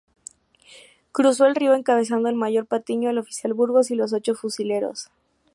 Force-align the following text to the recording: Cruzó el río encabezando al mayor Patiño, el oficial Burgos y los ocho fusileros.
Cruzó 1.11 1.45
el 1.45 1.53
río 1.53 1.75
encabezando 1.75 2.27
al 2.27 2.33
mayor 2.33 2.65
Patiño, 2.65 3.11
el 3.11 3.19
oficial 3.19 3.53
Burgos 3.53 3.91
y 3.91 3.95
los 3.95 4.13
ocho 4.13 4.33
fusileros. 4.33 5.11